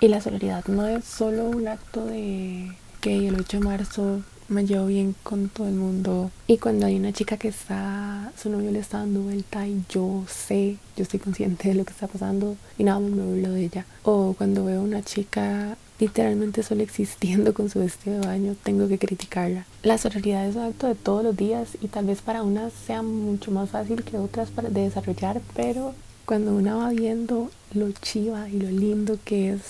Y 0.00 0.08
la 0.08 0.20
solidaridad 0.20 0.64
no 0.66 0.86
es 0.86 1.04
solo 1.04 1.44
un 1.44 1.68
acto 1.68 2.04
de 2.04 2.72
que 3.00 3.28
el 3.28 3.38
8 3.38 3.58
de 3.58 3.64
marzo 3.64 4.20
me 4.48 4.66
llevo 4.66 4.86
bien 4.86 5.14
con 5.22 5.48
todo 5.48 5.68
el 5.68 5.74
mundo. 5.74 6.30
Y 6.46 6.58
cuando 6.58 6.86
hay 6.86 6.96
una 6.96 7.12
chica 7.12 7.36
que 7.36 7.48
está, 7.48 8.32
su 8.36 8.50
novio 8.50 8.70
le 8.70 8.78
está 8.78 8.98
dando 8.98 9.22
vuelta 9.22 9.66
y 9.66 9.82
yo 9.88 10.24
sé, 10.28 10.76
yo 10.96 11.02
estoy 11.02 11.20
consciente 11.20 11.68
de 11.68 11.74
lo 11.74 11.84
que 11.84 11.92
está 11.92 12.06
pasando 12.06 12.56
y 12.78 12.84
nada 12.84 13.00
más 13.00 13.10
me 13.10 13.24
burlo 13.24 13.50
de 13.50 13.64
ella. 13.64 13.86
O 14.02 14.34
cuando 14.36 14.64
veo 14.64 14.82
una 14.82 15.02
chica 15.02 15.76
literalmente 15.98 16.62
solo 16.62 16.82
existiendo 16.82 17.54
con 17.54 17.70
su 17.70 17.78
vestido 17.78 18.20
de 18.20 18.26
baño, 18.26 18.56
tengo 18.62 18.88
que 18.88 18.98
criticarla. 18.98 19.64
La 19.82 19.98
sororidad 19.98 20.46
es 20.46 20.56
un 20.56 20.62
acto 20.62 20.86
de 20.86 20.94
todos 20.94 21.22
los 21.22 21.36
días 21.36 21.78
y 21.80 21.88
tal 21.88 22.06
vez 22.06 22.20
para 22.20 22.42
unas 22.42 22.72
sea 22.72 23.02
mucho 23.02 23.50
más 23.50 23.70
fácil 23.70 24.02
que 24.02 24.18
otras 24.18 24.50
para 24.50 24.70
de 24.70 24.82
desarrollar, 24.82 25.40
pero 25.54 25.94
cuando 26.24 26.54
una 26.54 26.74
va 26.76 26.88
viendo 26.90 27.50
lo 27.74 27.90
chiva 27.92 28.48
y 28.48 28.58
lo 28.58 28.70
lindo 28.70 29.18
que 29.24 29.52
es 29.52 29.60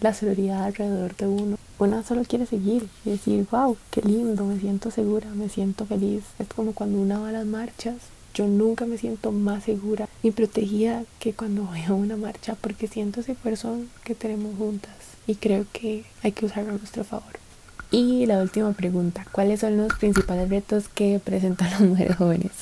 la 0.00 0.14
sororidad 0.14 0.64
alrededor 0.64 1.14
de 1.16 1.26
uno, 1.26 1.58
una 1.78 2.02
solo 2.02 2.22
quiere 2.24 2.46
seguir 2.46 2.88
y 3.04 3.10
decir, 3.10 3.46
wow, 3.50 3.76
qué 3.90 4.00
lindo, 4.02 4.44
me 4.44 4.58
siento 4.58 4.90
segura, 4.90 5.28
me 5.34 5.48
siento 5.48 5.84
feliz. 5.84 6.24
Es 6.38 6.46
como 6.48 6.72
cuando 6.72 6.98
una 6.98 7.18
va 7.18 7.28
a 7.28 7.32
las 7.32 7.46
marchas. 7.46 7.96
Yo 8.32 8.46
nunca 8.46 8.86
me 8.86 8.96
siento 8.96 9.32
más 9.32 9.64
segura 9.64 10.08
y 10.22 10.30
protegida 10.30 11.04
que 11.18 11.34
cuando 11.34 11.64
voy 11.64 11.82
a 11.82 11.92
una 11.92 12.16
marcha 12.16 12.56
porque 12.60 12.86
siento 12.86 13.20
ese 13.20 13.34
corazón 13.34 13.90
que 14.04 14.14
tenemos 14.14 14.56
juntas 14.56 14.94
y 15.26 15.34
creo 15.34 15.66
que 15.72 16.04
hay 16.22 16.32
que 16.32 16.46
usarlo 16.46 16.70
a 16.70 16.78
nuestro 16.78 17.02
favor. 17.02 17.32
Y 17.90 18.26
la 18.26 18.40
última 18.40 18.72
pregunta, 18.72 19.26
¿cuáles 19.32 19.60
son 19.60 19.76
los 19.76 19.92
principales 19.94 20.48
retos 20.48 20.88
que 20.88 21.20
presentan 21.22 21.70
las 21.72 21.80
mujeres 21.80 22.16
jóvenes? 22.16 22.52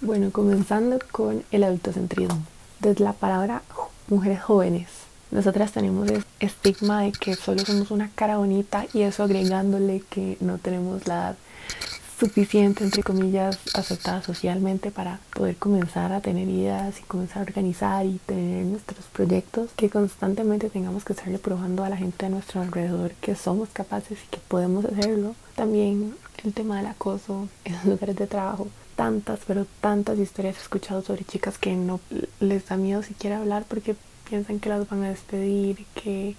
Bueno, 0.00 0.32
comenzando 0.32 0.98
con 1.12 1.44
el 1.52 1.62
adultocentrismo 1.62 2.42
desde 2.80 3.04
la 3.04 3.12
palabra 3.12 3.62
mujeres 4.08 4.42
jóvenes. 4.42 4.88
Nosotras 5.30 5.72
tenemos 5.72 6.08
el 6.08 6.24
estigma 6.40 7.02
de 7.02 7.12
que 7.12 7.34
solo 7.34 7.64
somos 7.64 7.90
una 7.90 8.10
cara 8.14 8.38
bonita 8.38 8.86
y 8.94 9.02
eso 9.02 9.22
agregándole 9.22 10.02
que 10.08 10.38
no 10.40 10.58
tenemos 10.58 11.06
la 11.06 11.14
edad 11.14 11.36
suficiente, 12.18 12.82
entre 12.82 13.02
comillas, 13.02 13.58
aceptada 13.74 14.22
socialmente 14.22 14.90
para 14.90 15.20
poder 15.34 15.56
comenzar 15.56 16.12
a 16.12 16.20
tener 16.20 16.48
ideas 16.48 16.98
y 16.98 17.02
comenzar 17.04 17.42
a 17.42 17.42
organizar 17.42 18.06
y 18.06 18.18
tener 18.26 18.64
nuestros 18.64 19.04
proyectos, 19.06 19.70
que 19.76 19.88
constantemente 19.88 20.68
tengamos 20.70 21.04
que 21.04 21.12
estarle 21.12 21.38
probando 21.38 21.84
a 21.84 21.88
la 21.88 21.96
gente 21.96 22.26
a 22.26 22.30
nuestro 22.30 22.60
alrededor 22.60 23.12
que 23.20 23.36
somos 23.36 23.68
capaces 23.68 24.18
y 24.24 24.26
que 24.30 24.40
podemos 24.48 24.84
hacerlo. 24.84 25.34
También 25.54 26.14
el 26.42 26.52
tema 26.52 26.78
del 26.78 26.86
acoso 26.86 27.48
en 27.64 27.74
los 27.74 27.84
lugares 27.84 28.16
de 28.16 28.26
trabajo. 28.26 28.66
Tantas, 28.98 29.40
pero 29.46 29.64
tantas 29.80 30.18
historias 30.18 30.56
he 30.56 30.60
escuchado 30.60 31.02
sobre 31.02 31.24
chicas 31.24 31.56
que 31.56 31.76
no 31.76 32.00
les 32.40 32.66
da 32.66 32.76
miedo 32.76 33.02
siquiera 33.04 33.38
hablar 33.38 33.64
porque 33.68 33.94
piensan 34.28 34.58
que 34.58 34.68
las 34.68 34.88
van 34.88 35.04
a 35.04 35.10
despedir, 35.10 35.86
que 35.94 36.34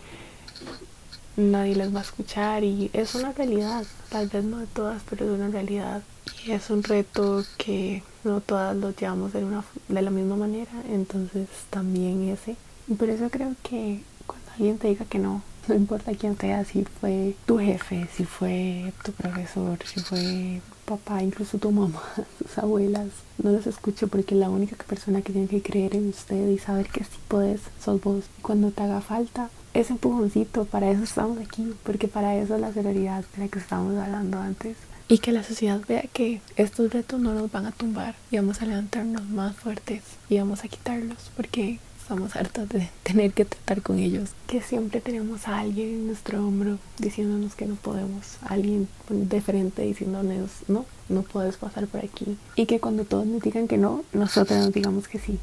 nadie 1.37 1.75
les 1.75 1.95
va 1.95 1.99
a 1.99 2.03
escuchar 2.03 2.63
y 2.65 2.89
es 2.91 3.15
una 3.15 3.31
realidad, 3.31 3.85
tal 4.09 4.27
vez 4.27 4.43
no 4.43 4.57
de 4.57 4.67
todas, 4.67 5.01
pero 5.09 5.25
es 5.25 5.39
una 5.39 5.47
realidad 5.47 6.03
y 6.45 6.51
es 6.51 6.69
un 6.69 6.83
reto 6.83 7.43
que 7.57 8.03
no 8.23 8.41
todas 8.41 8.75
lo 8.75 8.91
llevamos 8.91 9.33
de, 9.33 9.45
de 9.87 10.01
la 10.01 10.11
misma 10.11 10.35
manera, 10.35 10.71
entonces 10.89 11.47
también 11.69 12.27
ese. 12.29 12.55
Y 12.87 12.95
por 12.95 13.09
eso 13.09 13.29
creo 13.29 13.55
que 13.63 14.01
cuando 14.27 14.51
alguien 14.51 14.77
te 14.77 14.89
diga 14.89 15.05
que 15.05 15.19
no, 15.19 15.41
no 15.67 15.75
importa 15.75 16.11
quién 16.13 16.37
sea, 16.37 16.65
si 16.65 16.83
fue 16.83 17.35
tu 17.45 17.57
jefe, 17.57 18.07
si 18.15 18.25
fue 18.25 18.93
tu 19.03 19.11
profesor, 19.13 19.79
si 19.85 19.99
fue 20.01 20.61
papá, 20.89 21.21
incluso 21.21 21.59
tu 21.59 21.71
mamá, 21.71 22.01
sus 22.39 22.57
abuelas, 22.57 23.07
no 23.41 23.51
los 23.51 23.67
escuche 23.67 24.07
porque 24.07 24.33
la 24.33 24.49
única 24.49 24.75
persona 24.83 25.21
que 25.21 25.31
tiene 25.31 25.47
que 25.47 25.61
creer 25.61 25.95
en 25.95 26.09
usted 26.09 26.49
y 26.49 26.57
saber 26.57 26.87
que 26.87 27.03
sí 27.03 27.17
puedes, 27.27 27.61
sos 27.79 28.01
vos. 28.01 28.25
Cuando 28.41 28.71
te 28.71 28.81
haga 28.83 29.01
falta, 29.01 29.49
ese 29.73 29.93
empujoncito, 29.93 30.65
para 30.65 30.89
eso 30.89 31.03
estamos 31.03 31.37
aquí, 31.37 31.73
porque 31.83 32.07
para 32.07 32.35
eso 32.35 32.55
es 32.55 32.61
la 32.61 32.73
sororidad 32.73 33.23
de 33.35 33.43
la 33.43 33.47
que 33.47 33.59
estábamos 33.59 33.97
hablando 33.97 34.39
antes. 34.39 34.77
Y 35.07 35.19
que 35.19 35.31
la 35.31 35.43
sociedad 35.43 35.81
vea 35.87 36.03
que 36.13 36.41
estos 36.55 36.91
retos 36.91 37.19
no 37.19 37.33
nos 37.33 37.51
van 37.51 37.65
a 37.65 37.71
tumbar 37.71 38.15
y 38.29 38.37
vamos 38.37 38.61
a 38.61 38.65
levantarnos 38.65 39.27
más 39.29 39.55
fuertes 39.55 40.03
y 40.29 40.37
vamos 40.37 40.63
a 40.63 40.67
quitarlos 40.67 41.31
porque 41.35 41.79
estamos 42.09 42.35
hartos 42.35 42.67
de 42.69 42.89
tener 43.03 43.31
que 43.33 43.45
tratar 43.45 43.83
con 43.83 43.99
ellos. 43.99 44.31
Que 44.47 44.61
siempre 44.61 44.99
tenemos 44.99 45.47
a 45.47 45.59
alguien 45.59 45.89
en 45.89 46.07
nuestro 46.07 46.43
hombro 46.43 46.79
diciéndonos 46.97 47.53
que 47.53 47.67
no 47.67 47.75
podemos, 47.75 48.37
alguien 48.41 48.87
de 49.09 49.41
frente 49.41 49.83
diciéndonos 49.83 50.49
no, 50.67 50.87
no 51.07 51.21
puedes 51.21 51.57
pasar 51.57 51.85
por 51.85 52.03
aquí. 52.03 52.35
Y 52.55 52.65
que 52.65 52.79
cuando 52.79 53.05
todos 53.05 53.27
nos 53.27 53.43
digan 53.43 53.67
que 53.67 53.77
no, 53.77 54.03
nosotros 54.11 54.57
nos 54.57 54.73
digamos 54.73 55.07
que 55.07 55.19
sí. 55.19 55.37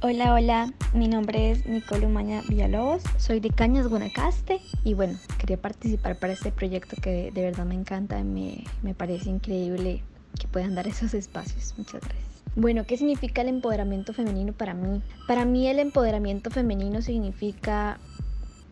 Hola, 0.00 0.32
hola, 0.32 0.72
mi 0.94 1.08
nombre 1.08 1.50
es 1.50 1.66
Nicole 1.66 2.06
Umaña 2.06 2.40
Villalobos, 2.48 3.02
soy 3.18 3.40
de 3.40 3.50
Cañas, 3.50 3.88
Guanacaste 3.88 4.60
y 4.84 4.94
bueno, 4.94 5.18
quería 5.38 5.56
participar 5.56 6.16
para 6.20 6.34
este 6.34 6.52
proyecto 6.52 6.94
que 7.02 7.32
de 7.32 7.42
verdad 7.42 7.64
me 7.64 7.74
encanta, 7.74 8.22
me, 8.22 8.62
me 8.82 8.94
parece 8.94 9.28
increíble 9.28 10.04
que 10.38 10.46
puedan 10.46 10.76
dar 10.76 10.86
esos 10.86 11.14
espacios. 11.14 11.74
Muchas 11.76 12.00
gracias. 12.02 12.35
Bueno, 12.58 12.86
¿qué 12.86 12.96
significa 12.96 13.42
el 13.42 13.48
empoderamiento 13.48 14.14
femenino 14.14 14.54
para 14.54 14.72
mí? 14.72 15.02
Para 15.28 15.44
mí 15.44 15.68
el 15.68 15.78
empoderamiento 15.78 16.50
femenino 16.50 17.02
significa 17.02 17.98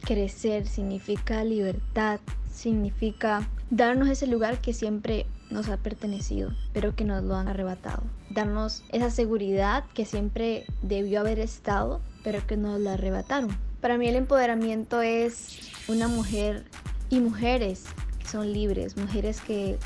crecer, 0.07 0.67
significa 0.67 1.45
libertad, 1.45 2.19
significa 2.51 3.47
darnos 3.69 4.09
ese 4.09 4.27
lugar 4.27 4.63
que 4.63 4.73
siempre 4.73 5.27
nos 5.51 5.69
ha 5.69 5.77
pertenecido, 5.77 6.51
pero 6.73 6.97
que 6.97 7.05
nos 7.05 7.23
lo 7.25 7.37
han 7.37 7.47
arrebatado. 7.47 8.03
Darnos 8.31 8.85
esa 8.89 9.11
seguridad 9.11 9.85
que 9.93 10.07
siempre 10.07 10.65
debió 10.81 11.21
haber 11.21 11.39
estado, 11.39 12.01
pero 12.23 12.47
que 12.47 12.57
nos 12.57 12.81
la 12.81 12.95
arrebataron. 12.95 13.55
Para 13.83 13.99
mí 13.99 14.09
el 14.09 14.17
empoderamiento 14.17 15.03
es 15.03 15.59
una 15.89 16.09
mujer 16.09 16.65
y 17.11 17.21
mujeres 17.21 17.85
que 18.19 18.29
son 18.29 18.51
libres, 18.51 18.97
mujeres 18.97 19.43
que, 19.43 19.77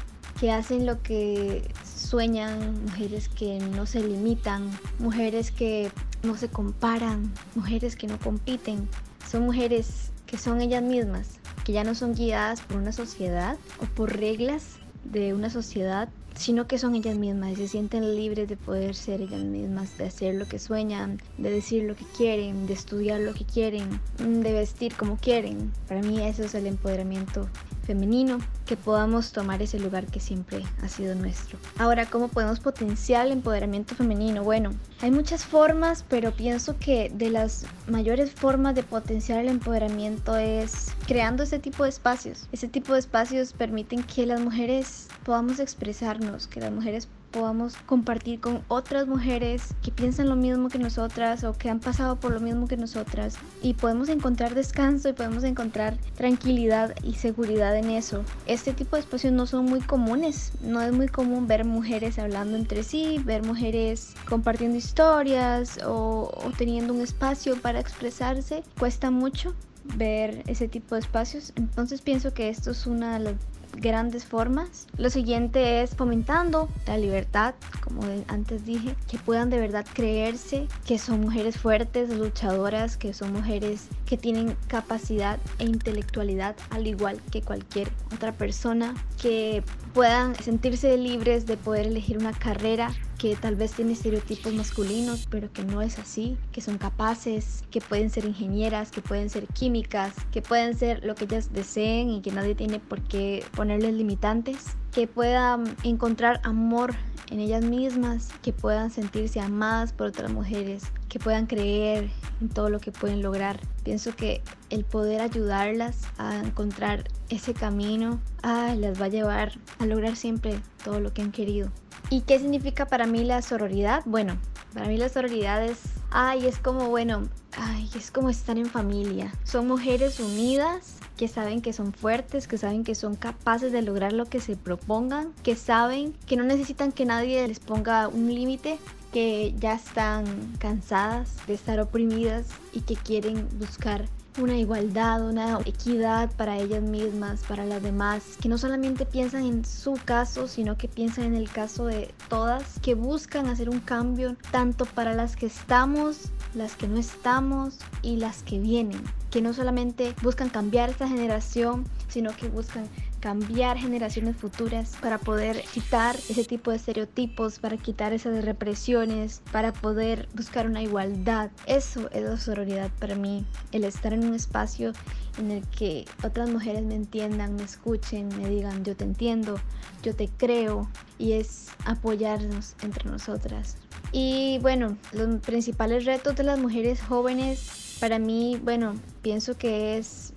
que 0.41 0.53
hacen 0.53 0.87
lo 0.87 1.03
que 1.03 1.63
sueñan, 1.85 2.85
mujeres 2.85 3.29
que 3.29 3.59
no 3.59 3.87
se 3.87 4.01
limitan, 4.01 4.71
mujeres 4.99 5.51
que 5.51 5.91
no 6.23 6.37
se 6.37 6.49
comparan, 6.49 7.33
mujeres 7.55 7.97
que 7.97 8.07
no 8.07 8.19
compiten. 8.19 8.89
Son 9.29 9.43
mujeres 9.43 10.13
que 10.27 10.39
son 10.39 10.61
ellas 10.61 10.83
mismas, 10.83 11.41
que 11.65 11.73
ya 11.73 11.85
no 11.85 11.95
son 11.95 12.15
guiadas 12.15 12.61
por 12.61 12.77
una 12.77 12.93
sociedad 12.93 13.57
o 13.83 13.87
por 13.87 14.17
reglas 14.17 14.77
de 15.05 15.35
una 15.35 15.51
sociedad, 15.51 16.09
sino 16.35 16.69
que 16.69 16.79
son 16.79 16.95
ellas 16.95 17.17
mismas 17.17 17.53
y 17.53 17.57
se 17.57 17.69
sienten 17.69 18.15
libres 18.15 18.49
de 18.49 18.57
poder 18.57 18.95
ser 18.95 19.21
ellas 19.21 19.43
mismas, 19.43 19.99
de 19.99 20.05
hacer 20.05 20.37
lo 20.37 20.47
que 20.47 20.61
sueñan, 20.61 21.21
de 21.37 21.51
decir 21.51 21.83
lo 21.85 21.97
que 21.97 22.05
quieren, 22.17 22.69
de 22.69 22.75
estudiar 22.75 23.21
lo 23.21 23.35
que 23.35 23.45
quieren, 23.45 24.01
de 24.19 24.53
vestir 24.53 24.95
como 24.95 25.17
quieren. 25.17 25.73
Para 25.89 26.01
mí 26.01 26.23
eso 26.23 26.45
es 26.45 26.55
el 26.55 26.69
empoderamiento 26.69 27.49
femenino, 27.89 28.39
que 28.67 28.77
podamos 28.77 29.33
tomar 29.33 29.63
ese 29.63 29.79
lugar 29.81 30.05
que 30.07 30.21
siempre 30.21 30.63
ha 30.83 30.89
sido 30.89 31.15
nuestro. 31.15 31.59
Ahora, 31.79 32.05
¿cómo 32.05 32.29
podemos 32.29 32.61
potenciar 32.61 33.25
el 33.25 33.33
empoderamiento 33.33 33.95
femenino? 33.95 34.45
Bueno, 34.45 34.73
hay 35.01 35.11
muchas 35.11 35.47
formas, 35.47 36.05
pero 36.07 36.33
pienso 36.33 36.77
que 36.79 37.11
de 37.15 37.31
las 37.31 37.65
mayores 37.89 38.31
formas 38.31 38.75
de 38.75 38.83
potenciar 38.83 39.39
el 39.41 39.49
empoderamiento 39.49 40.37
es 40.37 40.93
creando 41.07 41.45
ese 41.45 41.59
tipo 41.59 41.85
de 41.85 41.89
espacios. 41.89 42.47
Ese 42.53 42.69
tipo 42.69 42.93
de 42.93 42.99
espacios 42.99 43.55
permiten 43.55 44.03
que 44.03 44.27
las 44.27 44.41
mujeres 44.41 45.09
podamos 45.25 45.59
expresarnos, 45.59 46.47
que 46.47 46.61
las 46.61 46.71
mujeres 46.71 47.09
podamos 47.31 47.77
compartir 47.87 48.41
con 48.41 48.63
otras 48.69 49.07
mujeres 49.07 49.75
que 49.83 49.91
piensan 49.91 50.29
lo 50.29 50.37
mismo 50.37 50.69
que 50.69 50.79
nosotras 50.79 51.45
o 51.45 51.53
que 51.53 51.71
han 51.71 51.81
pasado 51.81 52.17
por 52.17 52.33
lo 52.33 52.41
mismo 52.41 52.67
que 52.67 52.77
nosotras 52.77 53.37
y 53.63 53.75
podemos 53.75 54.09
encontrar 54.09 54.55
descanso 54.55 55.09
y 55.09 55.13
podemos 55.13 55.45
encontrar 55.45 55.97
tranquilidad 56.17 56.95
y 57.03 57.15
seguridad 57.15 57.77
en 57.77 57.91
eso. 57.91 58.25
Este 58.47 58.73
tipo 58.73 58.97
de 58.97 59.01
espacios 59.01 59.33
no 59.33 59.47
son 59.47 59.67
muy 59.67 59.81
comunes, 59.81 60.53
no 60.63 60.81
es 60.81 60.93
muy 60.93 61.09
común 61.09 61.47
ver 61.47 61.65
mujeres 61.65 62.19
hablando 62.19 62.57
entre 62.57 62.83
sí, 62.83 63.21
ver 63.25 63.43
mujeres 63.43 64.15
compartiendo 64.29 64.77
historias 64.77 65.79
o, 65.85 66.31
o 66.35 66.51
teniendo 66.57 66.95
un 66.95 67.01
espacio 67.01 67.61
para 67.61 67.81
expresarse, 67.81 68.63
cuesta 68.79 69.11
mucho 69.11 69.55
ver 69.97 70.43
ese 70.47 70.69
tipo 70.69 70.95
de 70.95 71.01
espacios. 71.01 71.53
Entonces 71.57 72.03
pienso 72.03 72.35
que 72.35 72.49
esto 72.49 72.71
es 72.71 72.87
una 72.87 73.19
de 73.19 73.25
las 73.25 73.35
grandes 73.77 74.25
formas. 74.25 74.87
Lo 74.97 75.11
siguiente 75.11 75.83
es 75.83 75.95
fomentando 75.95 76.69
la 76.87 76.99
libertad, 76.99 77.55
como 77.81 78.03
antes 78.29 78.65
dije, 78.65 78.95
que 79.09 79.19
puedan 79.19 79.51
de 79.51 79.59
verdad 79.59 79.87
creerse 79.93 80.67
que 80.87 80.99
son 80.99 81.21
mujeres 81.21 81.59
fuertes, 81.59 82.11
luchadoras, 82.11 82.97
que 82.97 83.13
son 83.13 83.33
mujeres 83.33 83.89
que 84.07 84.17
tienen 84.17 84.57
capacidad 84.67 85.39
e 85.59 85.65
intelectualidad 85.65 86.57
al 86.71 86.87
igual 86.87 87.21
que 87.31 87.43
cualquier 87.43 87.91
otra 88.15 88.33
persona, 88.33 88.95
que 89.21 89.63
puedan 89.95 90.35
sentirse 90.37 90.97
libres 90.97 91.47
de 91.47 91.57
poder 91.57 91.87
elegir 91.87 92.19
una 92.19 92.33
carrera 92.33 92.91
que 93.19 93.35
tal 93.35 93.57
vez 93.57 93.73
tiene 93.73 93.93
estereotipos 93.93 94.55
masculinos, 94.55 95.27
pero 95.29 95.53
que 95.53 95.65
no 95.65 95.83
es 95.83 95.99
así, 95.99 96.39
que 96.53 96.61
son 96.61 96.79
capaces, 96.79 97.65
que 97.71 97.81
pueden 97.81 98.11
ser 98.11 98.25
ingenieras, 98.25 98.93
que 98.93 99.03
pueden 99.03 99.29
ser 99.29 99.49
químicas, 99.49 100.15
que 100.31 100.41
pueden 100.41 100.77
ser 100.79 101.05
lo 101.05 101.17
que 101.17 101.25
ellas 101.25 101.53
deseen 101.53 102.11
y 102.11 102.23
que 102.23 102.31
nadie 102.31 102.55
tiene 102.55 102.79
por 102.79 103.03
qué 103.03 103.45
ponerles 103.57 103.95
limitantes, 103.95 104.77
que 104.93 105.09
puedan 105.09 105.65
encontrar 105.83 106.41
amor 106.45 106.95
en 107.31 107.41
ellas 107.41 107.65
mismas, 107.65 108.31
que 108.41 108.53
puedan 108.53 108.91
sentirse 108.91 109.41
amadas 109.41 109.93
por 109.93 110.07
otras 110.07 110.31
mujeres, 110.31 110.85
que 111.09 111.19
puedan 111.19 111.47
creer 111.47 112.11
en 112.41 112.49
todo 112.49 112.71
lo 112.71 112.79
que 112.79 112.93
pueden 112.93 113.21
lograr. 113.21 113.61
Pienso 113.83 114.15
que 114.15 114.43
el 114.71 114.85
poder 114.85 115.21
ayudarlas 115.21 116.03
a 116.19 116.39
encontrar 116.39 117.05
ese 117.29 117.53
camino 117.53 118.21
ah, 118.43 118.75
las 118.79 119.01
va 119.01 119.07
a 119.07 119.09
llevar 119.09 119.59
a 119.79 119.87
lograr 119.87 120.17
siempre 120.17 120.61
todo 120.85 121.01
lo 121.01 121.13
que 121.13 121.23
han 121.23 121.33
querido. 121.33 121.71
¿Y 122.11 122.23
qué 122.23 122.39
significa 122.39 122.87
para 122.87 123.07
mí 123.07 123.23
la 123.23 123.43
sororidad? 123.43 124.03
Bueno, 124.07 124.39
para 124.73 124.87
mí 124.87 124.97
la 124.97 125.11
sororidad 125.11 125.63
es, 125.63 125.79
ay, 126.11 126.47
es 126.47 126.59
como, 126.59 126.89
bueno, 126.89 127.29
ay, 127.55 127.91
es 127.95 128.11
como 128.11 128.31
estar 128.31 128.57
en 128.57 128.65
familia. 128.65 129.31
Son 129.45 129.69
mujeres 129.69 130.19
unidas 130.19 130.97
que 131.19 131.29
saben 131.29 131.61
que 131.61 131.75
son 131.75 131.93
fuertes, 131.93 132.49
que 132.49 132.57
saben 132.57 132.83
que 132.83 132.95
son 132.95 133.15
capaces 133.15 133.73
de 133.73 133.83
lograr 133.83 134.15
lo 134.15 134.25
que 134.25 134.41
se 134.41 134.57
propongan, 134.57 135.35
que 135.43 135.55
saben 135.55 136.15
que 136.27 136.37
no 136.37 136.45
necesitan 136.45 136.93
que 136.93 137.05
nadie 137.05 137.47
les 137.47 137.61
ponga 137.61 138.09
un 138.09 138.33
límite, 138.33 138.79
que 139.13 139.55
ya 139.59 139.75
están 139.75 140.25
cansadas 140.59 141.37
de 141.47 141.55
estar 141.55 141.79
oprimidas 141.79 142.47
y 142.73 142.81
que 142.81 142.95
quieren 142.95 143.49
buscar 143.59 144.07
una 144.39 144.57
igualdad, 144.57 145.29
una 145.29 145.59
equidad 145.65 146.31
para 146.37 146.59
ellas 146.59 146.83
mismas, 146.83 147.43
para 147.49 147.65
las 147.65 147.83
demás, 147.83 148.23
que 148.41 148.49
no 148.49 148.59
solamente 148.59 149.05
piensan 149.07 149.45
en 149.45 149.65
su 149.65 149.99
caso, 150.05 150.49
sino 150.49 150.77
que 150.77 150.89
piensan 150.89 151.25
en 151.27 151.35
el 151.35 151.51
caso 151.51 151.87
de 151.87 152.15
todas, 152.29 152.79
que 152.81 152.95
buscan 152.95 153.47
hacer 153.47 153.69
un 153.69 153.81
cambio 153.81 154.37
tanto 154.51 154.87
para 154.87 155.15
las 155.15 155.37
que 155.37 155.47
estamos, 155.47 156.31
las 156.55 156.75
que 156.77 156.89
no 156.89 156.99
estamos 156.99 157.79
y 158.03 158.17
las 158.17 158.43
que 158.43 158.59
vienen, 158.59 159.03
que 159.31 159.43
no 159.43 159.53
solamente 159.53 160.15
buscan 160.23 160.49
cambiar 160.49 160.91
esta 160.91 161.09
generación, 161.09 161.85
sino 162.09 162.35
que 162.35 162.49
buscan 162.49 162.89
cambiar 163.21 163.79
generaciones 163.79 164.37
futuras, 164.37 164.97
para 165.01 165.19
poder 165.19 165.63
quitar 165.73 166.17
ese 166.17 166.45
tipo 166.45 166.71
de 166.71 166.77
estereotipos, 166.77 167.59
para 167.59 167.77
quitar 167.77 168.13
esas 168.13 168.45
represiones, 168.45 169.43
para 169.53 169.73
poder 169.73 170.29
buscar 170.35 170.67
una 170.67 170.83
igualdad. 170.83 171.51
Eso 171.67 172.11
es 172.11 172.23
la 172.23 172.37
sororidad 172.37 172.91
para 172.99 173.15
mí, 173.15 173.45
el 173.73 173.85
estar 173.85 174.13
en 174.13 174.27
un 174.27 174.35
espacio 174.35 174.93
en 175.39 175.51
el 175.51 175.67
que 175.69 176.05
otras 176.25 176.51
mujeres 176.51 176.83
me 176.83 176.95
entiendan, 176.95 177.57
me 177.57 177.63
escuchen, 177.63 178.29
me 178.37 178.49
digan 178.49 178.85
yo 178.85 178.97
te 178.97 179.05
entiendo, 179.05 179.59
yo 180.03 180.15
te 180.15 180.29
creo 180.29 180.89
y 181.19 181.33
es 181.33 181.69
apoyarnos 181.85 182.75
entre 182.83 183.09
nosotras. 183.11 183.77
Y 184.13 184.59
bueno, 184.63 184.97
los 185.13 185.41
principales 185.41 186.05
retos 186.05 186.37
de 186.37 186.45
las 186.45 186.59
mujeres 186.59 187.01
jóvenes 187.03 187.97
para 188.01 188.19
mí, 188.19 188.61
bueno, 188.63 188.95
pienso 189.23 189.57
que 189.57 189.99
es 189.99 190.33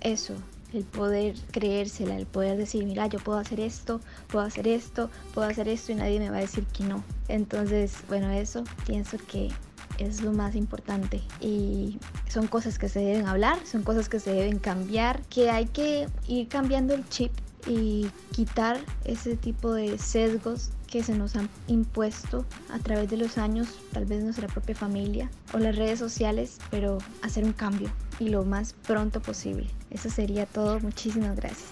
eso, 0.00 0.34
el 0.72 0.84
poder 0.84 1.34
creérsela, 1.50 2.16
el 2.16 2.26
poder 2.26 2.56
decir, 2.56 2.84
mira, 2.84 3.06
yo 3.06 3.18
puedo 3.18 3.38
hacer 3.38 3.60
esto, 3.60 4.00
puedo 4.28 4.44
hacer 4.44 4.68
esto, 4.68 5.10
puedo 5.34 5.48
hacer 5.48 5.68
esto 5.68 5.92
y 5.92 5.96
nadie 5.96 6.18
me 6.18 6.30
va 6.30 6.38
a 6.38 6.40
decir 6.40 6.64
que 6.66 6.84
no. 6.84 7.02
Entonces, 7.28 7.94
bueno, 8.08 8.30
eso 8.30 8.64
pienso 8.86 9.18
que 9.28 9.50
es 9.98 10.22
lo 10.22 10.32
más 10.32 10.54
importante 10.54 11.20
y 11.40 11.98
son 12.28 12.46
cosas 12.46 12.78
que 12.78 12.88
se 12.88 13.00
deben 13.00 13.26
hablar, 13.26 13.58
son 13.66 13.82
cosas 13.82 14.08
que 14.08 14.20
se 14.20 14.32
deben 14.32 14.58
cambiar, 14.58 15.22
que 15.22 15.50
hay 15.50 15.66
que 15.66 16.08
ir 16.26 16.48
cambiando 16.48 16.94
el 16.94 17.08
chip 17.08 17.32
y 17.66 18.08
quitar 18.32 18.78
ese 19.04 19.36
tipo 19.36 19.72
de 19.72 19.98
sesgos 19.98 20.70
que 20.92 21.02
se 21.02 21.14
nos 21.14 21.36
han 21.36 21.48
impuesto 21.68 22.44
a 22.68 22.78
través 22.78 23.08
de 23.08 23.16
los 23.16 23.38
años, 23.38 23.66
tal 23.92 24.04
vez 24.04 24.22
nuestra 24.22 24.46
propia 24.46 24.74
familia 24.74 25.30
o 25.54 25.58
las 25.58 25.74
redes 25.74 25.98
sociales, 25.98 26.58
pero 26.70 26.98
hacer 27.22 27.44
un 27.44 27.54
cambio 27.54 27.90
y 28.20 28.28
lo 28.28 28.44
más 28.44 28.74
pronto 28.86 29.22
posible. 29.22 29.70
Eso 29.88 30.10
sería 30.10 30.44
todo. 30.44 30.80
Muchísimas 30.80 31.34
gracias. 31.34 31.64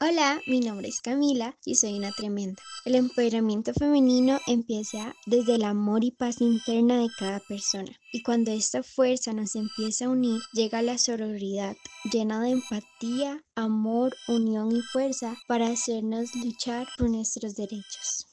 Hola, 0.00 0.40
mi 0.48 0.58
nombre 0.58 0.88
es 0.88 1.00
Camila 1.00 1.54
y 1.64 1.76
soy 1.76 1.96
una 1.96 2.10
tremenda. 2.10 2.60
El 2.86 2.94
empoderamiento 2.94 3.74
femenino 3.74 4.38
empieza 4.46 5.16
desde 5.26 5.56
el 5.56 5.64
amor 5.64 6.04
y 6.04 6.12
paz 6.12 6.40
interna 6.40 7.00
de 7.00 7.08
cada 7.18 7.40
persona. 7.40 7.90
Y 8.12 8.22
cuando 8.22 8.52
esta 8.52 8.84
fuerza 8.84 9.32
nos 9.32 9.56
empieza 9.56 10.04
a 10.04 10.10
unir, 10.10 10.40
llega 10.52 10.82
la 10.82 10.96
sororidad, 10.96 11.74
llena 12.12 12.40
de 12.40 12.50
empatía, 12.50 13.42
amor, 13.56 14.14
unión 14.28 14.70
y 14.70 14.82
fuerza 14.82 15.34
para 15.48 15.66
hacernos 15.66 16.32
luchar 16.36 16.86
por 16.96 17.10
nuestros 17.10 17.56
derechos. 17.56 18.28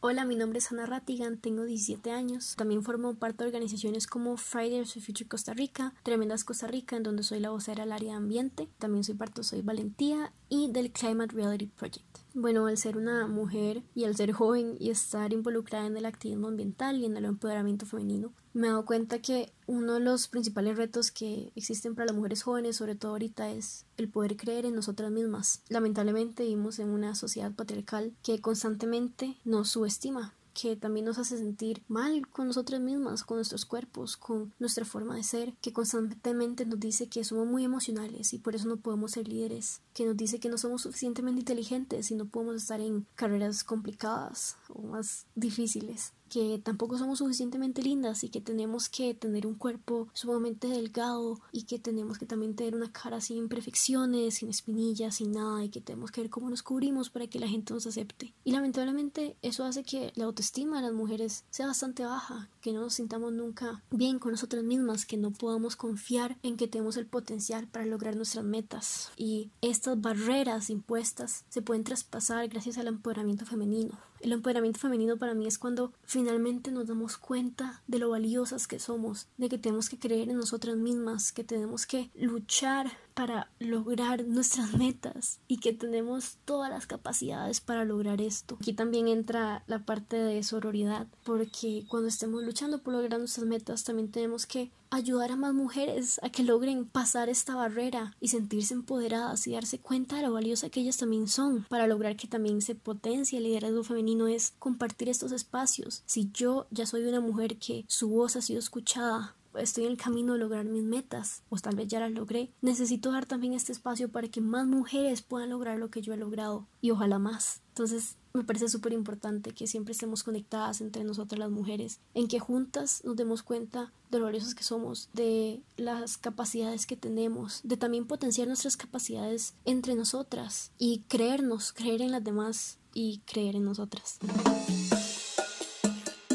Hola, 0.00 0.24
mi 0.24 0.34
nombre 0.34 0.58
es 0.58 0.72
Ana 0.72 0.86
Ratigan, 0.86 1.40
tengo 1.40 1.62
17 1.62 2.10
años. 2.10 2.56
También 2.56 2.82
formo 2.82 3.14
parte 3.14 3.44
de 3.44 3.48
organizaciones 3.50 4.08
como 4.08 4.38
Fridays 4.38 4.92
for 4.92 5.02
Future 5.04 5.28
Costa 5.28 5.54
Rica, 5.54 5.94
Tremendas 6.02 6.42
Costa 6.42 6.66
Rica, 6.66 6.96
en 6.96 7.04
donde 7.04 7.22
soy 7.22 7.38
la 7.38 7.50
vocera 7.50 7.84
del 7.84 7.92
área 7.92 8.10
de 8.10 8.16
ambiente. 8.16 8.68
También 8.78 9.04
soy 9.04 9.14
parte 9.14 9.42
de 9.42 9.44
Soy 9.44 9.62
Valentía 9.62 10.32
y 10.50 10.70
del 10.70 10.92
Climate 10.92 11.34
Reality 11.34 11.66
Project. 11.66 12.18
Bueno, 12.34 12.66
al 12.66 12.76
ser 12.76 12.96
una 12.96 13.26
mujer 13.26 13.82
y 13.94 14.04
al 14.04 14.14
ser 14.14 14.32
joven 14.32 14.76
y 14.78 14.90
estar 14.90 15.32
involucrada 15.32 15.86
en 15.86 15.96
el 15.96 16.04
activismo 16.04 16.48
ambiental 16.48 17.00
y 17.00 17.06
en 17.06 17.16
el 17.16 17.24
empoderamiento 17.24 17.86
femenino, 17.86 18.32
me 18.52 18.66
he 18.66 18.70
dado 18.70 18.84
cuenta 18.84 19.22
que 19.22 19.52
uno 19.66 19.94
de 19.94 20.00
los 20.00 20.28
principales 20.28 20.76
retos 20.76 21.10
que 21.10 21.52
existen 21.54 21.94
para 21.94 22.06
las 22.06 22.16
mujeres 22.16 22.42
jóvenes, 22.42 22.76
sobre 22.76 22.96
todo 22.96 23.12
ahorita, 23.12 23.50
es 23.50 23.86
el 23.96 24.08
poder 24.08 24.36
creer 24.36 24.66
en 24.66 24.74
nosotras 24.74 25.10
mismas. 25.10 25.62
Lamentablemente 25.68 26.42
vivimos 26.42 26.78
en 26.78 26.90
una 26.90 27.14
sociedad 27.14 27.52
patriarcal 27.52 28.12
que 28.22 28.40
constantemente 28.40 29.38
nos 29.44 29.70
subestima 29.70 30.34
que 30.54 30.76
también 30.76 31.06
nos 31.06 31.18
hace 31.18 31.38
sentir 31.38 31.82
mal 31.88 32.28
con 32.28 32.46
nosotras 32.46 32.80
mismas, 32.80 33.24
con 33.24 33.36
nuestros 33.36 33.64
cuerpos, 33.64 34.16
con 34.16 34.52
nuestra 34.58 34.84
forma 34.84 35.16
de 35.16 35.22
ser, 35.22 35.54
que 35.60 35.72
constantemente 35.72 36.66
nos 36.66 36.80
dice 36.80 37.08
que 37.08 37.24
somos 37.24 37.46
muy 37.46 37.64
emocionales 37.64 38.32
y 38.32 38.38
por 38.38 38.54
eso 38.54 38.68
no 38.68 38.76
podemos 38.76 39.12
ser 39.12 39.28
líderes, 39.28 39.80
que 39.94 40.06
nos 40.06 40.16
dice 40.16 40.40
que 40.40 40.48
no 40.48 40.58
somos 40.58 40.82
suficientemente 40.82 41.40
inteligentes 41.40 42.10
y 42.10 42.14
no 42.14 42.26
podemos 42.26 42.56
estar 42.56 42.80
en 42.80 43.06
carreras 43.14 43.64
complicadas 43.64 44.56
o 44.68 44.82
más 44.82 45.26
difíciles 45.34 46.12
que 46.30 46.58
tampoco 46.62 46.96
somos 46.96 47.18
suficientemente 47.18 47.82
lindas 47.82 48.24
y 48.24 48.30
que 48.30 48.40
tenemos 48.40 48.88
que 48.88 49.12
tener 49.12 49.46
un 49.46 49.54
cuerpo 49.54 50.08
sumamente 50.14 50.68
delgado 50.68 51.40
y 51.52 51.64
que 51.64 51.78
tenemos 51.78 52.18
que 52.18 52.24
también 52.24 52.54
tener 52.54 52.74
una 52.74 52.90
cara 52.90 53.20
sin 53.20 53.36
imperfecciones, 53.36 54.34
sin 54.34 54.48
espinillas, 54.48 55.16
sin 55.16 55.32
nada 55.32 55.64
y 55.64 55.68
que 55.68 55.80
tenemos 55.80 56.10
que 56.10 56.22
ver 56.22 56.30
cómo 56.30 56.48
nos 56.48 56.62
cubrimos 56.62 57.10
para 57.10 57.26
que 57.26 57.40
la 57.40 57.48
gente 57.48 57.74
nos 57.74 57.86
acepte. 57.86 58.32
Y 58.44 58.52
lamentablemente 58.52 59.36
eso 59.42 59.64
hace 59.64 59.82
que 59.82 60.12
la 60.14 60.24
autoestima 60.24 60.76
de 60.76 60.82
las 60.82 60.92
mujeres 60.92 61.44
sea 61.50 61.66
bastante 61.66 62.04
baja, 62.04 62.48
que 62.60 62.72
no 62.72 62.80
nos 62.80 62.94
sintamos 62.94 63.32
nunca 63.32 63.82
bien 63.90 64.18
con 64.18 64.30
nosotras 64.30 64.62
mismas, 64.62 65.04
que 65.04 65.16
no 65.16 65.32
podamos 65.32 65.76
confiar 65.76 66.38
en 66.42 66.56
que 66.56 66.68
tenemos 66.68 66.96
el 66.96 67.06
potencial 67.06 67.66
para 67.66 67.86
lograr 67.86 68.16
nuestras 68.16 68.44
metas. 68.44 69.10
Y 69.16 69.50
estas 69.60 70.00
barreras 70.00 70.70
impuestas 70.70 71.44
se 71.48 71.62
pueden 71.62 71.84
traspasar 71.84 72.46
gracias 72.48 72.78
al 72.78 72.86
empoderamiento 72.86 73.44
femenino. 73.44 74.09
El 74.20 74.32
empoderamiento 74.32 74.78
femenino 74.78 75.16
para 75.16 75.34
mí 75.34 75.46
es 75.46 75.58
cuando 75.58 75.92
finalmente 76.04 76.70
nos 76.70 76.86
damos 76.86 77.16
cuenta 77.16 77.82
de 77.86 77.98
lo 77.98 78.10
valiosas 78.10 78.66
que 78.66 78.78
somos, 78.78 79.28
de 79.38 79.48
que 79.48 79.56
tenemos 79.56 79.88
que 79.88 79.98
creer 79.98 80.28
en 80.28 80.36
nosotras 80.36 80.76
mismas, 80.76 81.32
que 81.32 81.42
tenemos 81.42 81.86
que 81.86 82.10
luchar 82.14 82.92
para 83.14 83.50
lograr 83.58 84.24
nuestras 84.24 84.74
metas 84.74 85.40
y 85.48 85.58
que 85.58 85.72
tenemos 85.72 86.38
todas 86.44 86.70
las 86.70 86.86
capacidades 86.86 87.60
para 87.60 87.84
lograr 87.84 88.20
esto. 88.20 88.56
Aquí 88.60 88.72
también 88.72 89.08
entra 89.08 89.62
la 89.66 89.80
parte 89.80 90.16
de 90.16 90.42
sororidad, 90.42 91.06
porque 91.24 91.84
cuando 91.88 92.08
estemos 92.08 92.42
luchando 92.42 92.82
por 92.82 92.94
lograr 92.94 93.18
nuestras 93.18 93.46
metas 93.46 93.84
también 93.84 94.10
tenemos 94.10 94.46
que 94.46 94.70
ayudar 94.90 95.30
a 95.30 95.36
más 95.36 95.54
mujeres 95.54 96.20
a 96.22 96.30
que 96.30 96.42
logren 96.42 96.84
pasar 96.84 97.28
esta 97.28 97.54
barrera 97.54 98.16
y 98.20 98.28
sentirse 98.28 98.74
empoderadas 98.74 99.46
y 99.46 99.52
darse 99.52 99.78
cuenta 99.78 100.16
de 100.16 100.22
lo 100.22 100.32
valiosa 100.32 100.68
que 100.68 100.80
ellas 100.80 100.96
también 100.96 101.28
son 101.28 101.64
para 101.68 101.86
lograr 101.86 102.16
que 102.16 102.26
también 102.26 102.60
se 102.60 102.74
potencie 102.74 103.38
el 103.38 103.44
liderazgo 103.44 103.84
femenino 103.84 104.26
es 104.26 104.54
compartir 104.58 105.08
estos 105.08 105.32
espacios. 105.32 106.02
Si 106.06 106.30
yo 106.32 106.66
ya 106.70 106.86
soy 106.86 107.04
una 107.04 107.20
mujer 107.20 107.58
que 107.58 107.84
su 107.86 108.08
voz 108.08 108.36
ha 108.36 108.42
sido 108.42 108.58
escuchada 108.58 109.36
estoy 109.58 109.84
en 109.84 109.92
el 109.92 109.96
camino 109.96 110.34
de 110.34 110.38
lograr 110.38 110.64
mis 110.64 110.84
metas, 110.84 111.42
o 111.48 111.56
tal 111.56 111.76
vez 111.76 111.88
ya 111.88 112.00
las 112.00 112.12
logré, 112.12 112.50
necesito 112.62 113.12
dar 113.12 113.26
también 113.26 113.52
este 113.52 113.72
espacio 113.72 114.10
para 114.10 114.28
que 114.28 114.40
más 114.40 114.66
mujeres 114.66 115.22
puedan 115.22 115.50
lograr 115.50 115.78
lo 115.78 115.90
que 115.90 116.02
yo 116.02 116.12
he 116.12 116.16
logrado 116.16 116.66
y 116.80 116.90
ojalá 116.90 117.18
más. 117.18 117.62
Entonces, 117.68 118.16
me 118.32 118.44
parece 118.44 118.68
súper 118.68 118.92
importante 118.92 119.52
que 119.52 119.66
siempre 119.66 119.92
estemos 119.92 120.22
conectadas 120.22 120.80
entre 120.80 121.02
nosotras 121.02 121.38
las 121.38 121.50
mujeres, 121.50 122.00
en 122.14 122.28
que 122.28 122.38
juntas 122.38 123.02
nos 123.04 123.16
demos 123.16 123.42
cuenta 123.42 123.92
de 124.10 124.18
lo 124.18 124.26
valiosas 124.26 124.54
que 124.54 124.62
somos, 124.62 125.08
de 125.14 125.62
las 125.76 126.16
capacidades 126.16 126.86
que 126.86 126.96
tenemos, 126.96 127.60
de 127.64 127.76
también 127.76 128.06
potenciar 128.06 128.46
nuestras 128.46 128.76
capacidades 128.76 129.54
entre 129.64 129.94
nosotras 129.94 130.72
y 130.78 131.04
creernos, 131.08 131.72
creer 131.72 132.02
en 132.02 132.12
las 132.12 132.22
demás 132.22 132.78
y 132.94 133.20
creer 133.26 133.56
en 133.56 133.64
nosotras. 133.64 134.18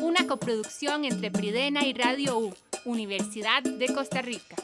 Una 0.01 0.27
coproducción 0.27 1.05
entre 1.05 1.31
Pridena 1.31 1.85
y 1.85 1.93
Radio 1.93 2.39
U. 2.39 2.53
Universidad 2.85 3.63
de 3.63 3.93
Costa 3.93 4.21
Rica. 4.21 4.55